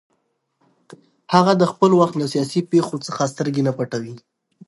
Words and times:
هغه 1.33 1.53
د 1.57 1.63
خپل 1.71 1.91
وخت 1.99 2.13
له 2.17 2.25
سیاسي 2.33 2.59
پېښو 2.71 2.95
څخه 3.07 3.31
سترګې 3.33 3.61
نه 3.67 3.71
وې 3.73 3.77
پټې 3.77 3.97
کړې 4.01 4.13